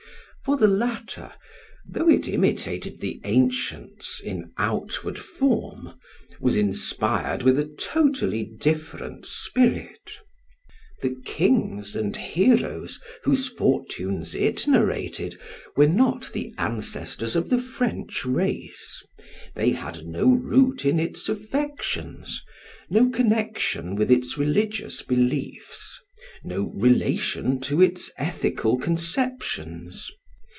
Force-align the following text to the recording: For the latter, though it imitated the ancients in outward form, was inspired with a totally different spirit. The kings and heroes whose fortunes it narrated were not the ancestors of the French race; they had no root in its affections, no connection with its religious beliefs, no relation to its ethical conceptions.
For 0.43 0.57
the 0.57 0.67
latter, 0.67 1.31
though 1.87 2.09
it 2.09 2.27
imitated 2.27 2.99
the 2.99 3.21
ancients 3.25 4.19
in 4.19 4.51
outward 4.57 5.19
form, 5.19 5.93
was 6.41 6.55
inspired 6.55 7.43
with 7.43 7.59
a 7.59 7.67
totally 7.67 8.43
different 8.45 9.27
spirit. 9.27 10.17
The 11.03 11.15
kings 11.25 11.95
and 11.95 12.17
heroes 12.17 12.99
whose 13.23 13.47
fortunes 13.47 14.33
it 14.33 14.67
narrated 14.67 15.39
were 15.77 15.87
not 15.87 16.33
the 16.33 16.53
ancestors 16.57 17.35
of 17.35 17.49
the 17.49 17.61
French 17.61 18.25
race; 18.25 19.03
they 19.55 19.71
had 19.73 20.07
no 20.07 20.25
root 20.25 20.85
in 20.85 20.99
its 20.99 21.29
affections, 21.29 22.43
no 22.89 23.09
connection 23.11 23.95
with 23.95 24.09
its 24.09 24.39
religious 24.39 25.03
beliefs, 25.03 26.01
no 26.43 26.73
relation 26.75 27.59
to 27.61 27.79
its 27.79 28.11
ethical 28.17 28.77
conceptions. 28.79 30.09